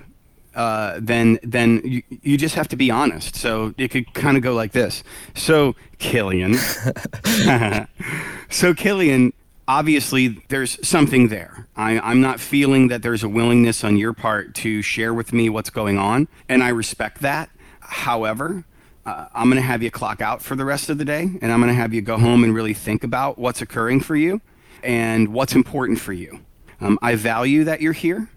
[0.55, 3.35] uh, then then you, you just have to be honest.
[3.35, 5.03] So it could kind of go like this.
[5.35, 6.55] So Killian,
[8.49, 9.33] so Killian,
[9.67, 11.67] obviously there's something there.
[11.75, 15.47] I, I'm not feeling that there's a willingness on your part to share with me
[15.49, 17.51] what's going on, and I respect that.
[17.87, 18.65] However,
[19.05, 21.51] uh, I'm going to have you clock out for the rest of the day, and
[21.51, 24.41] I'm going to have you go home and really think about what's occurring for you
[24.83, 26.41] and what's important for you.
[26.81, 28.29] Um, I value that you're here.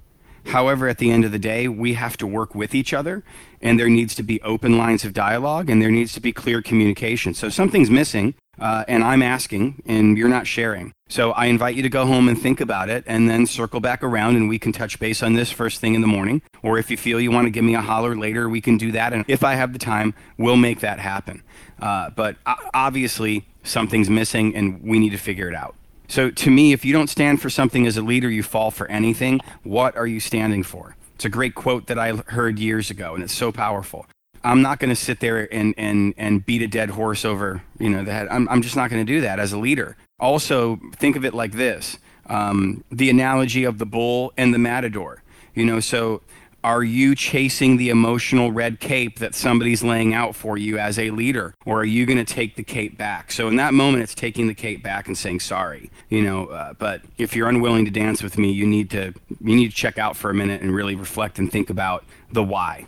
[0.46, 3.22] However, at the end of the day, we have to work with each other,
[3.60, 6.62] and there needs to be open lines of dialogue, and there needs to be clear
[6.62, 7.34] communication.
[7.34, 10.92] So something's missing, uh, and I'm asking, and you're not sharing.
[11.08, 14.02] So I invite you to go home and think about it, and then circle back
[14.02, 16.42] around, and we can touch base on this first thing in the morning.
[16.62, 18.92] Or if you feel you want to give me a holler later, we can do
[18.92, 19.12] that.
[19.12, 21.42] And if I have the time, we'll make that happen.
[21.80, 22.36] Uh, but
[22.74, 25.74] obviously, something's missing, and we need to figure it out.
[26.06, 28.86] So to me, if you don't stand for something as a leader, you fall for
[28.88, 29.40] anything.
[29.62, 30.96] What are you standing for?
[31.14, 34.06] It's a great quote that I heard years ago, and it's so powerful.
[34.42, 37.90] I'm not going to sit there and, and, and beat a dead horse over, you
[37.90, 38.28] know, the head.
[38.30, 39.96] I'm, I'm just not going to do that as a leader.
[40.18, 45.22] Also, think of it like this um, the analogy of the bull and the matador.
[45.54, 46.22] You know, so
[46.62, 51.10] are you chasing the emotional red cape that somebody's laying out for you as a
[51.10, 51.54] leader?
[51.64, 53.32] Or are you going to take the cape back?
[53.32, 56.74] So in that moment, it's taking the cape back and saying sorry, you know, uh,
[56.74, 59.98] but if you're unwilling to dance with me, you need to, you need to check
[59.98, 62.86] out for a minute and really reflect and think about the why.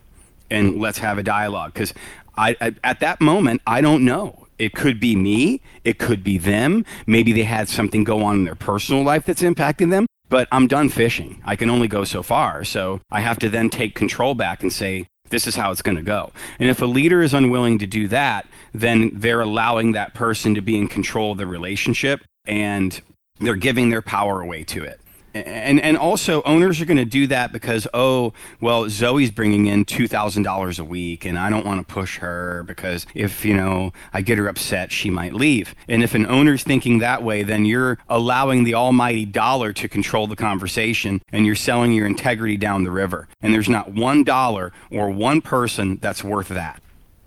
[0.53, 1.73] And let's have a dialogue.
[1.73, 1.95] Because
[2.37, 4.47] I, I, at that moment, I don't know.
[4.59, 5.61] It could be me.
[5.83, 6.85] It could be them.
[7.07, 10.67] Maybe they had something go on in their personal life that's impacting them but I'm
[10.67, 11.43] done fishing.
[11.45, 12.65] I can only go so far.
[12.65, 15.99] So I have to then take control back and say, this is how it's going
[15.99, 16.33] to go.
[16.59, 20.63] And if a leader is unwilling to do that, then they're allowing that person to
[20.63, 22.99] be in control of the relationship and
[23.41, 25.02] they're giving their power away to it
[25.35, 29.85] and and also owners are going to do that because oh well Zoe's bringing in
[29.85, 33.55] two thousand dollars a week and I don't want to push her because if you
[33.55, 35.75] know I get her upset she might leave.
[35.89, 40.27] And if an owner's thinking that way then you're allowing the almighty dollar to control
[40.27, 43.29] the conversation and you're selling your integrity down the river.
[43.41, 46.83] And there's not one dollar or one person that's worth that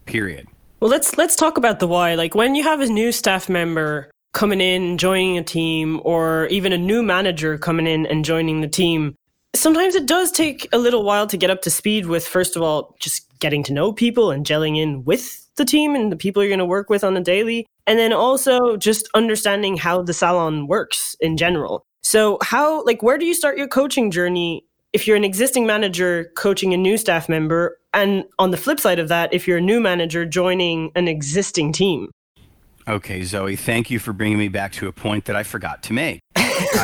[0.05, 0.47] period.
[0.79, 2.15] Well let's let's talk about the why.
[2.15, 6.73] Like when you have a new staff member coming in, joining a team, or even
[6.73, 9.15] a new manager coming in and joining the team,
[9.55, 12.61] sometimes it does take a little while to get up to speed with, first of
[12.61, 16.43] all, just getting to know people and gelling in with the team and the people
[16.43, 17.65] you're going to work with on a daily.
[17.87, 21.85] And then also just understanding how the salon works in general.
[22.03, 26.31] So, how, like, where do you start your coaching journey if you're an existing manager
[26.35, 27.79] coaching a new staff member?
[27.93, 31.71] And on the flip side of that, if you're a new manager joining an existing
[31.71, 32.09] team?
[32.87, 35.93] Okay, Zoe, thank you for bringing me back to a point that I forgot to
[35.93, 36.21] make.
[36.35, 36.75] if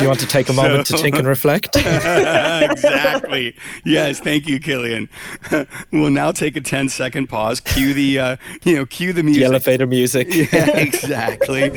[0.00, 1.76] you want to take a moment so, to think and reflect.
[1.76, 3.54] exactly.
[3.84, 5.08] Yes, thank you, Killian.
[5.92, 9.42] we'll now take a 10 second pause, cue the uh, you know, cue the music.
[9.42, 10.34] The elevator music.
[10.34, 11.70] yeah, exactly.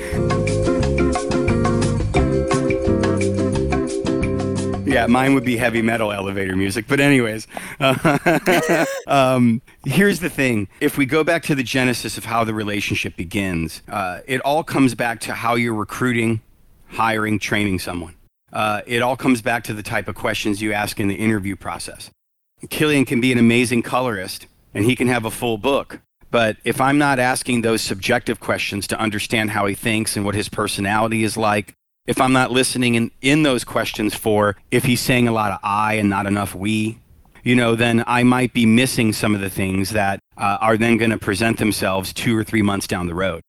[4.93, 6.85] Yeah, mine would be heavy metal elevator music.
[6.87, 7.47] But, anyways,
[7.79, 10.67] uh, um, here's the thing.
[10.79, 14.63] If we go back to the genesis of how the relationship begins, uh, it all
[14.63, 16.41] comes back to how you're recruiting,
[16.87, 18.15] hiring, training someone.
[18.51, 21.55] Uh, it all comes back to the type of questions you ask in the interview
[21.55, 22.11] process.
[22.69, 26.01] Killian can be an amazing colorist and he can have a full book.
[26.31, 30.33] But if I'm not asking those subjective questions to understand how he thinks and what
[30.33, 35.01] his personality is like, if I'm not listening in, in those questions for if he's
[35.01, 36.99] saying a lot of I and not enough we,
[37.43, 40.97] you know, then I might be missing some of the things that uh, are then
[40.97, 43.41] going to present themselves two or three months down the road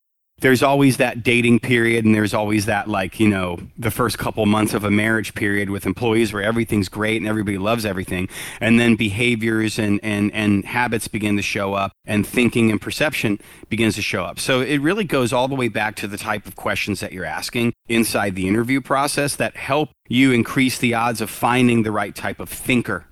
[0.45, 4.45] there's always that dating period and there's always that like you know the first couple
[4.45, 8.29] months of a marriage period with employees where everything's great and everybody loves everything.
[8.61, 13.41] And then behaviors and and and habits begin to show up and thinking and perception
[13.69, 14.39] begins to show up.
[14.39, 17.25] So it really goes all the way back to the type of questions that you're
[17.25, 22.15] asking inside the interview process that help you increase the odds of finding the right
[22.15, 23.07] type of thinker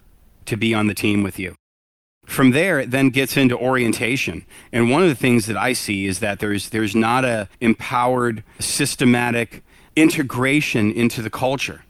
[0.44, 1.54] to be on the team with you
[2.24, 4.44] from there it then gets into orientation.
[4.72, 8.42] And one of the things that i see is that there's there's not a empowered
[8.58, 9.62] systematic
[9.96, 11.84] integration into the culture.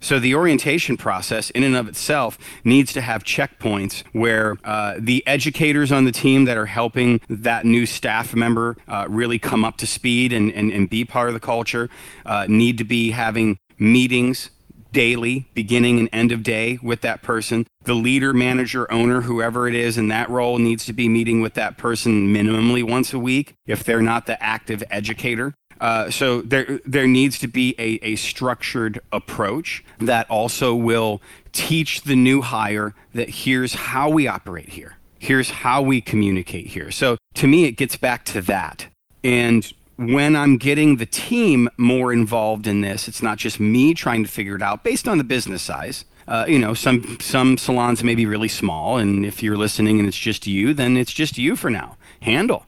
[0.00, 5.26] So the orientation process in and of itself needs to have checkpoints where uh, the
[5.26, 9.78] educators on the team that are helping that new staff member uh, really come up
[9.78, 11.88] to speed and, and, and be part of the culture
[12.26, 14.50] uh, need to be having meetings
[14.92, 17.66] daily, beginning and end of day with that person.
[17.84, 21.54] The leader, manager, owner, whoever it is in that role needs to be meeting with
[21.54, 25.54] that person minimally once a week if they're not the active educator.
[25.80, 31.20] Uh, so there, there needs to be a, a structured approach that also will
[31.52, 34.96] teach the new hire that here's how we operate here.
[35.18, 36.90] Here's how we communicate here.
[36.90, 38.86] So to me, it gets back to that.
[39.24, 44.22] And when I'm getting the team more involved in this, it's not just me trying
[44.24, 46.04] to figure it out based on the business size.
[46.28, 50.08] Uh, you know, some some salons may be really small, and if you're listening and
[50.08, 51.96] it's just you, then it's just you for now.
[52.20, 52.66] Handle.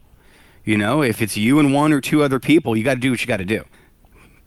[0.64, 3.10] You know, if it's you and one or two other people, you got to do
[3.10, 3.64] what you got to do.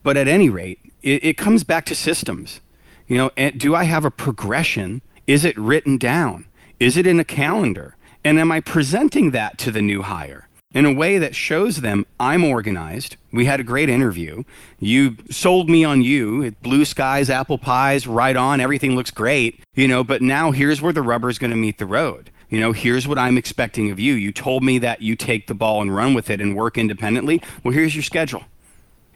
[0.04, 2.62] But at any rate, it, it comes back to systems.
[3.08, 5.02] You know, do I have a progression?
[5.28, 6.46] Is it written down?
[6.80, 7.98] Is it in a calendar?
[8.24, 10.48] And am I presenting that to the new hire?
[10.74, 13.18] In a way that shows them I'm organized.
[13.32, 14.44] We had a great interview.
[14.80, 16.52] You sold me on you.
[16.62, 18.60] Blue skies, apple pies, right on.
[18.60, 21.86] Everything looks great, you know, but now here's where the rubber's going to meet the
[21.86, 22.30] road.
[22.50, 24.14] You know, here's what I'm expecting of you.
[24.14, 27.42] You told me that you take the ball and run with it and work independently.
[27.64, 28.44] Well, here's your schedule.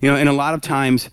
[0.02, 1.10] You know, and a lot of times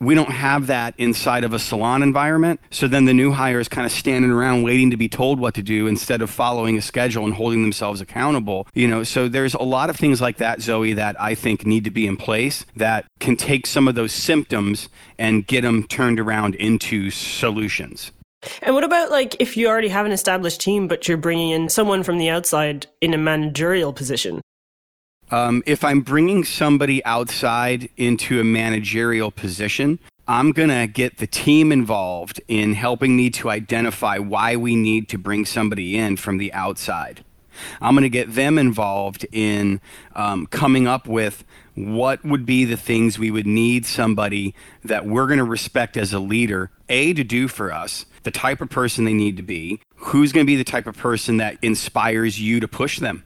[0.00, 2.60] we don't have that inside of a salon environment.
[2.70, 5.54] So then the new hire is kind of standing around waiting to be told what
[5.54, 8.66] to do instead of following a schedule and holding themselves accountable.
[8.74, 11.84] You know, so there's a lot of things like that, Zoe, that I think need
[11.84, 16.20] to be in place that can take some of those symptoms and get them turned
[16.20, 18.12] around into solutions.
[18.62, 21.68] And what about like if you already have an established team, but you're bringing in
[21.68, 24.40] someone from the outside in a managerial position?
[25.34, 31.26] Um, if I'm bringing somebody outside into a managerial position, I'm going to get the
[31.26, 36.38] team involved in helping me to identify why we need to bring somebody in from
[36.38, 37.24] the outside.
[37.80, 39.80] I'm going to get them involved in
[40.14, 41.44] um, coming up with
[41.74, 46.12] what would be the things we would need somebody that we're going to respect as
[46.12, 49.80] a leader, A, to do for us, the type of person they need to be,
[49.96, 53.24] who's going to be the type of person that inspires you to push them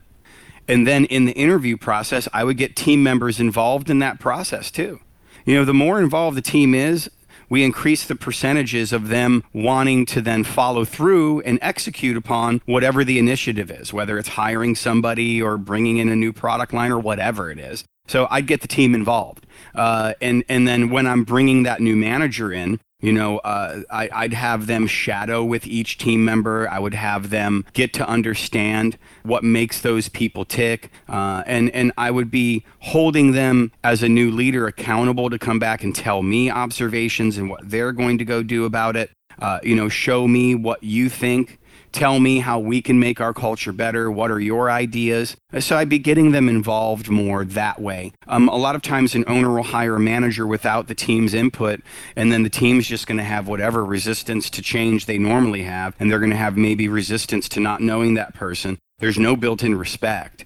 [0.69, 4.69] and then in the interview process, I would get team members involved in that process
[4.69, 4.99] too.
[5.43, 7.09] You know, the more involved the team is,
[7.49, 13.03] we increase the percentages of them wanting to then follow through and execute upon whatever
[13.03, 16.99] the initiative is, whether it's hiring somebody or bringing in a new product line or
[16.99, 17.83] whatever it is.
[18.09, 19.45] So I'd get the team involved.
[19.75, 24.23] Uh, and, and then when I'm bringing that new manager in, you know, uh, I,
[24.23, 26.67] would have them shadow with each team member.
[26.67, 31.93] I would have them get to understand what makes those people tick, uh, and and
[31.97, 36.23] I would be holding them as a new leader accountable to come back and tell
[36.23, 39.11] me observations and what they're going to go do about it.
[39.41, 41.58] Uh, you know, show me what you think
[41.91, 44.11] tell me how we can make our culture better.
[44.11, 45.35] What are your ideas?
[45.59, 48.13] So I'd be getting them involved more that way.
[48.27, 51.81] Um, a lot of times, an owner will hire a manager without the team's input,
[52.15, 55.95] and then the team's just going to have whatever resistance to change they normally have,
[55.99, 58.77] and they're going to have maybe resistance to not knowing that person.
[58.99, 60.45] There's no built in respect.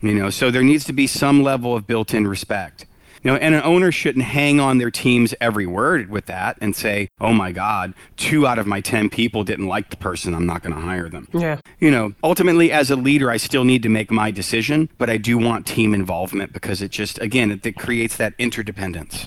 [0.00, 2.86] You know, so there needs to be some level of built in respect.
[3.24, 6.76] You know, and an owner shouldn't hang on their team's every word with that and
[6.76, 10.34] say, "Oh my God, two out of my ten people didn't like the person.
[10.34, 11.58] I'm not going to hire them." Yeah.
[11.80, 15.16] You know, ultimately, as a leader, I still need to make my decision, but I
[15.16, 19.26] do want team involvement because it just, again, it, it creates that interdependence.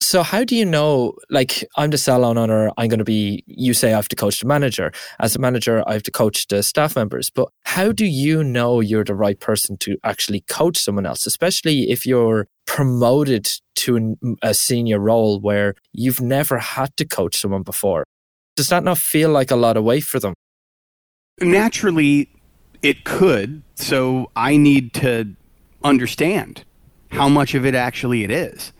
[0.00, 3.74] So how do you know, like I'm the salon owner, I'm going to be, you
[3.74, 4.90] say I have to coach the manager.
[5.20, 7.28] As a manager, I have to coach the staff members.
[7.28, 11.90] But how do you know you're the right person to actually coach someone else, especially
[11.90, 18.04] if you're promoted to a senior role where you've never had to coach someone before?
[18.56, 20.34] Does that not feel like a lot of weight for them?
[21.40, 22.28] Naturally,
[22.82, 23.62] it could.
[23.74, 25.34] So I need to
[25.82, 26.64] understand
[27.10, 28.72] how much of it actually it is.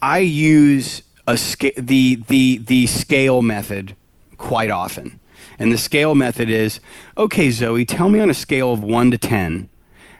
[0.00, 3.96] I use a sca- the the the scale method
[4.38, 5.18] quite often.
[5.58, 6.78] And the scale method is
[7.16, 9.68] okay, Zoe, tell me on a scale of 1 to 10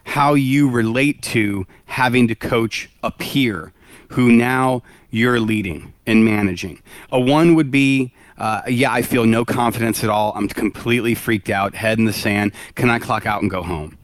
[0.04, 3.72] how you relate to having to coach a peer
[4.08, 6.82] who now you're leading and managing.
[7.10, 10.32] A 1 would be uh, yeah, I feel no confidence at all.
[10.34, 12.52] I'm completely freaked out, head in the sand.
[12.74, 13.98] Can I clock out and go home?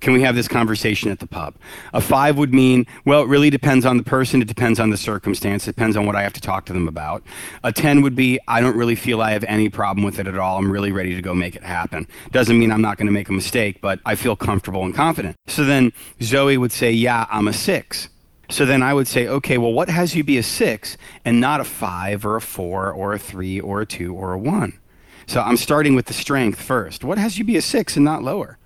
[0.00, 1.54] Can we have this conversation at the pub?
[1.92, 4.40] A five would mean, well, it really depends on the person.
[4.40, 5.66] It depends on the circumstance.
[5.66, 7.22] It depends on what I have to talk to them about.
[7.64, 10.38] A 10 would be, I don't really feel I have any problem with it at
[10.38, 10.58] all.
[10.58, 12.06] I'm really ready to go make it happen.
[12.30, 15.36] Doesn't mean I'm not going to make a mistake, but I feel comfortable and confident.
[15.46, 18.08] So then Zoe would say, yeah, I'm a six.
[18.50, 21.60] So then I would say, okay, well, what has you be a six and not
[21.60, 24.78] a five or a four or a three or a two or a one?
[25.26, 27.04] So I'm starting with the strength first.
[27.04, 28.57] What has you be a six and not lower?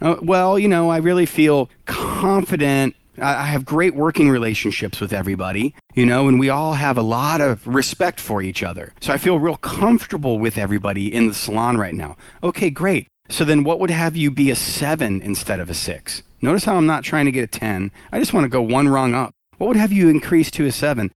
[0.00, 2.94] Uh, well, you know, I really feel confident.
[3.20, 7.40] I have great working relationships with everybody, you know, and we all have a lot
[7.40, 8.92] of respect for each other.
[9.00, 12.16] So I feel real comfortable with everybody in the salon right now.
[12.44, 13.08] Okay, great.
[13.28, 16.22] So then what would have you be a seven instead of a six?
[16.40, 17.90] Notice how I'm not trying to get a 10.
[18.12, 19.34] I just want to go one rung up.
[19.58, 21.10] What would have you increase to a seven?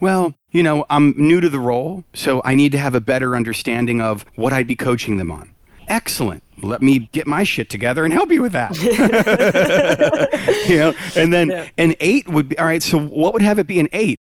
[0.00, 3.36] Well, you know, I'm new to the role, so I need to have a better
[3.36, 5.50] understanding of what I'd be coaching them on.
[5.88, 8.76] Excellent let me get my shit together and help you with that.
[10.68, 11.68] you know, and then yeah.
[11.78, 12.82] an eight would be all right.
[12.82, 14.18] So what would have it be an eight?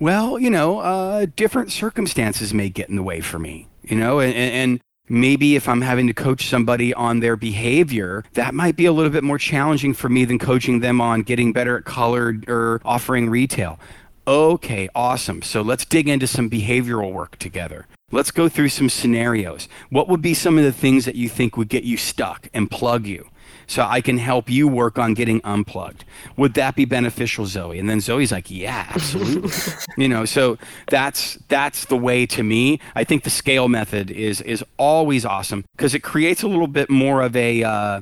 [0.00, 4.18] Well, you know, uh, different circumstances may get in the way for me, you know,
[4.18, 8.84] and, and maybe if I'm having to coach somebody on their behavior, that might be
[8.84, 12.34] a little bit more challenging for me than coaching them on getting better at color
[12.48, 13.78] or offering retail.
[14.26, 15.42] Okay, awesome.
[15.42, 17.86] So let's dig into some behavioral work together.
[18.12, 19.68] Let's go through some scenarios.
[19.90, 22.70] What would be some of the things that you think would get you stuck and
[22.70, 23.28] plug you?
[23.66, 26.04] So I can help you work on getting unplugged.
[26.36, 27.78] Would that be beneficial, Zoe?
[27.78, 29.50] And then Zoe's like, yeah, absolutely.
[29.96, 30.58] you know, so
[30.88, 32.80] that's that's the way to me.
[32.94, 36.90] I think the scale method is is always awesome because it creates a little bit
[36.90, 38.00] more of a uh,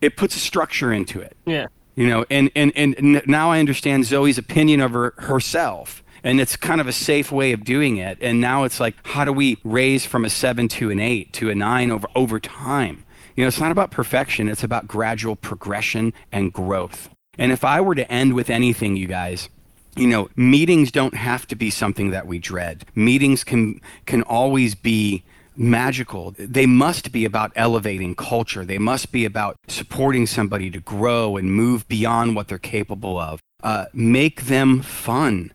[0.00, 1.36] it puts a structure into it.
[1.46, 1.66] Yeah.
[1.94, 6.56] You know, and and and now I understand Zoe's opinion of her herself and it's
[6.56, 9.58] kind of a safe way of doing it and now it's like how do we
[9.62, 13.04] raise from a 7 to an 8 to a 9 over over time
[13.36, 17.08] you know it's not about perfection it's about gradual progression and growth
[17.38, 19.48] and if i were to end with anything you guys
[19.96, 24.74] you know meetings don't have to be something that we dread meetings can can always
[24.74, 25.22] be
[25.56, 26.34] magical.
[26.36, 28.64] They must be about elevating culture.
[28.64, 33.40] They must be about supporting somebody to grow and move beyond what they're capable of.
[33.62, 35.52] Uh, make them fun.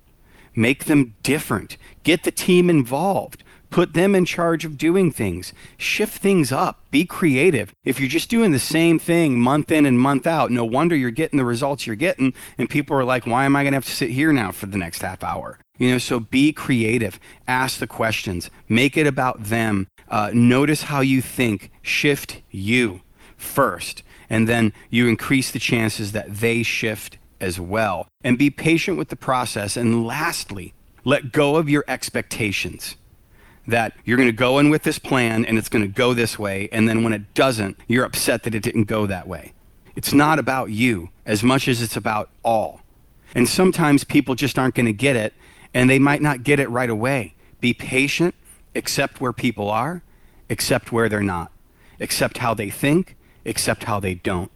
[0.56, 1.78] Make them different.
[2.04, 3.43] Get the team involved.
[3.70, 5.54] Put them in charge of doing things.
[5.78, 6.82] Shift things up.
[6.89, 7.72] Be creative.
[7.84, 11.12] If you're just doing the same thing month in and month out, no wonder you're
[11.12, 12.34] getting the results you're getting.
[12.58, 14.66] And people are like, why am I going to have to sit here now for
[14.66, 15.60] the next half hour?
[15.78, 17.20] You know, so be creative.
[17.47, 18.50] Ask the questions.
[18.68, 19.88] Make it about them.
[20.10, 21.72] Uh, notice how you think.
[21.84, 23.02] Shift you
[23.38, 24.02] first.
[24.32, 28.08] And then you increase the chances that they shift as well.
[28.24, 29.78] And be patient with the process.
[29.78, 30.74] And lastly,
[31.04, 32.96] let go of your expectations
[33.68, 36.40] that you're going to go in with this plan and it's going to go this
[36.40, 36.70] way.
[36.72, 39.54] And then when it doesn't, you're upset that it didn't go that way.
[39.96, 42.82] It's not about you as much as it's about all.
[43.36, 45.34] And sometimes people just aren't going to get it
[45.74, 47.36] and they might not get it right away.
[47.60, 48.34] Be patient,
[48.76, 50.02] accept where people are,
[50.50, 51.52] accept where they're not,
[52.00, 53.16] accept how they think,
[53.46, 54.52] accept how they don't,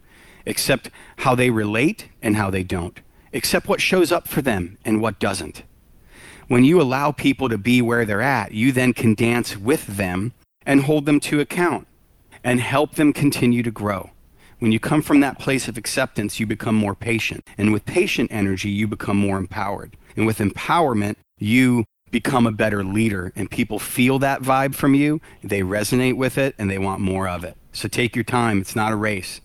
[0.46, 3.00] accept how they relate and how they don't,
[3.32, 5.64] except what shows up for them and what doesn't.
[6.48, 10.34] When you allow people to be where they're at, you then can dance with them
[10.66, 11.88] and hold them to account
[12.44, 14.12] and help them continue to grow.
[14.60, 17.46] When you come from that place of acceptance, you become more patient.
[17.58, 19.98] And with patient energy, you become more empowered.
[20.16, 23.34] And with empowerment, you become a better leader.
[23.36, 27.28] And people feel that vibe from you, they resonate with it, and they want more
[27.28, 27.58] of it.
[27.74, 28.62] So take your time.
[28.62, 29.41] It's not a race,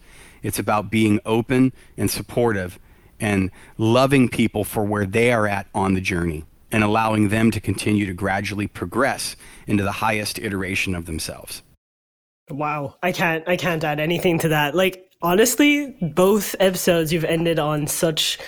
[0.48, 2.78] it's about being open and supportive
[3.20, 7.60] and loving people for where they are at on the journey and allowing them to
[7.60, 9.36] continue to gradually progress
[9.66, 11.62] into the highest iteration of themselves.
[12.50, 14.74] Wow, I can't I can't add anything to that.
[14.74, 18.38] Like honestly, both episodes you've ended on such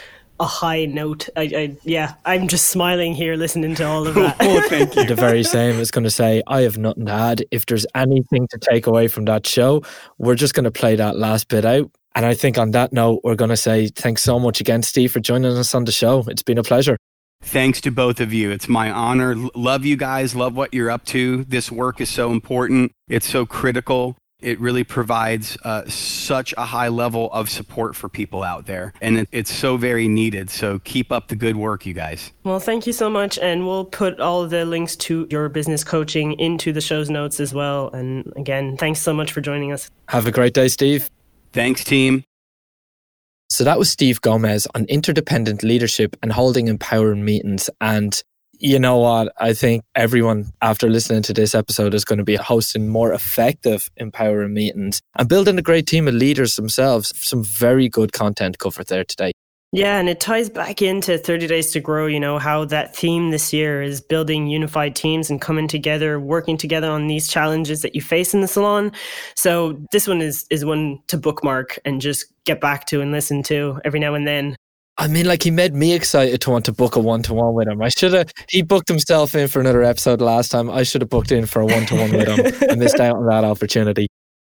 [0.40, 1.28] a high note.
[1.36, 4.36] I, I yeah, I'm just smiling here listening to all of that.
[4.40, 5.04] oh, thank you.
[5.04, 7.44] the very same is going to say, I have nothing to add.
[7.50, 9.82] If there's anything to take away from that show,
[10.18, 11.90] we're just going to play that last bit out.
[12.14, 15.12] And I think on that note, we're going to say thanks so much again, Steve,
[15.12, 16.24] for joining us on the show.
[16.26, 16.96] It's been a pleasure.
[17.42, 18.50] Thanks to both of you.
[18.50, 19.34] It's my honor.
[19.54, 20.34] Love you guys.
[20.34, 21.44] Love what you're up to.
[21.44, 22.92] This work is so important.
[23.08, 24.16] It's so critical.
[24.42, 28.92] It really provides uh, such a high level of support for people out there.
[29.00, 30.50] And it, it's so very needed.
[30.50, 32.32] So keep up the good work, you guys.
[32.44, 33.38] Well, thank you so much.
[33.38, 37.52] And we'll put all the links to your business coaching into the show's notes as
[37.52, 37.90] well.
[37.90, 39.90] And again, thanks so much for joining us.
[40.08, 41.10] Have a great day, Steve.
[41.52, 42.24] Thanks, team.
[43.50, 47.68] So that was Steve Gomez on interdependent leadership and holding empowering meetings.
[47.80, 48.22] And
[48.60, 49.32] you know what?
[49.38, 53.90] I think everyone, after listening to this episode, is going to be hosting more effective
[53.96, 57.12] empowering meetings and building a great team of leaders themselves.
[57.16, 59.32] Some very good content covered there today.
[59.72, 63.30] Yeah, and it ties back into 30 Days to Grow, you know, how that theme
[63.30, 67.94] this year is building unified teams and coming together, working together on these challenges that
[67.94, 68.90] you face in the salon.
[69.36, 73.44] So this one is is one to bookmark and just get back to and listen
[73.44, 74.56] to every now and then.
[75.00, 77.54] I mean, like he made me excited to want to book a one to one
[77.54, 77.80] with him.
[77.80, 78.30] I should have.
[78.50, 80.68] He booked himself in for another episode last time.
[80.68, 82.68] I should have booked in for a one to one with him.
[82.70, 84.08] I missed out on that opportunity.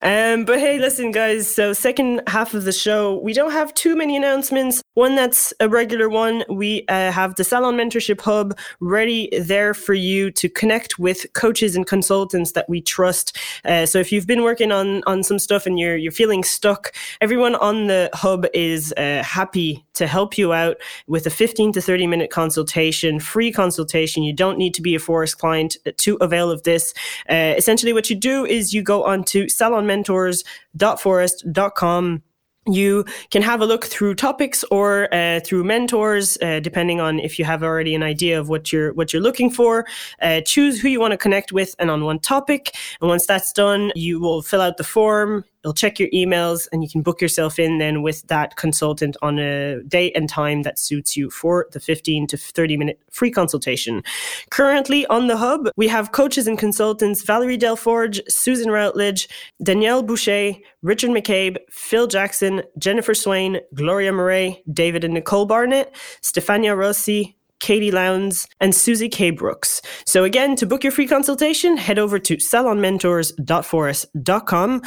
[0.03, 1.49] Um, but hey, listen, guys.
[1.53, 4.83] So, second half of the show, we don't have too many announcements.
[4.95, 6.43] One that's a regular one.
[6.49, 11.77] We uh, have the Salon Mentorship Hub ready there for you to connect with coaches
[11.77, 13.37] and consultants that we trust.
[13.63, 16.93] Uh, so, if you've been working on on some stuff and you're you're feeling stuck,
[17.21, 20.75] everyone on the hub is uh, happy to help you out
[21.07, 24.23] with a 15 to 30 minute consultation, free consultation.
[24.23, 26.93] You don't need to be a Phorest client to avail of this.
[27.29, 32.23] Uh, essentially, what you do is you go on to Salon mentors.phorest.com
[32.65, 37.37] you can have a look through topics or uh, through mentors, uh, depending on if
[37.37, 39.85] you have already an idea of what you're what you're looking for.
[40.21, 42.75] Uh, choose who you want to connect with and on one topic.
[43.01, 45.43] And once that's done, you will fill out the form.
[45.63, 49.39] You'll check your emails and you can book yourself in then with that consultant on
[49.39, 54.03] a date and time that suits you for the 15 to 30 minute free consultation.
[54.49, 59.27] Currently on the hub, we have coaches and consultants Valerie Delforge, Susan Routledge,
[59.61, 66.77] Danielle Boucher, Richard McCabe, Phil Jackson, Jennifer Swain, Gloria Murray, David and Nicole Barnett, Stefania
[66.77, 69.29] Rossi, Katie Lowndes, and Susie K.
[69.31, 69.81] Brooks.
[70.05, 74.81] So again, to book your free consultation, head over to salonmentors.phorest.com.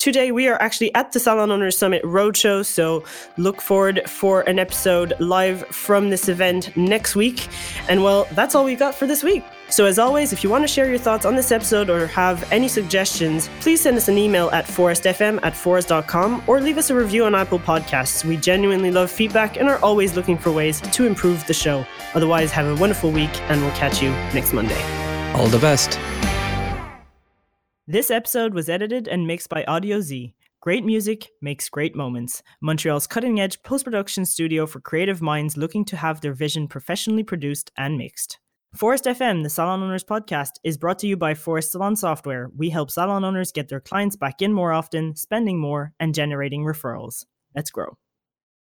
[0.00, 3.04] Today, we are actually at the Salon Owners Summit Roadshow, so
[3.36, 7.48] look forward for an episode live from this event next week.
[7.86, 9.44] And well, that's all we've got for this week.
[9.68, 12.50] So, as always, if you want to share your thoughts on this episode or have
[12.50, 16.94] any suggestions, please send us an email at phorestfm at phorest.com or leave us a
[16.94, 18.24] review on Apple Podcasts.
[18.24, 21.84] We genuinely love feedback and are always looking for ways to improve the show.
[22.14, 24.82] Otherwise, have a wonderful week, and we'll catch you next Monday.
[25.34, 25.98] All the best.
[27.90, 30.32] This episode was edited and mixed by Audio Z.
[30.60, 32.40] Great music makes great moments.
[32.60, 37.24] Montreal's cutting edge post production studio for creative minds looking to have their vision professionally
[37.24, 38.38] produced and mixed.
[38.76, 42.48] Phorest FM, the Salon Owners podcast, is brought to you by Phorest Salon Software.
[42.56, 46.62] We help salon owners get their clients back in more often, spending more, and generating
[46.62, 47.24] referrals.
[47.56, 47.96] Let's grow.